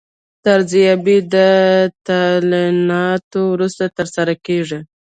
[0.43, 1.35] دا ارزیابي د
[2.07, 4.79] تعیناتو وروسته ترسره کیږي.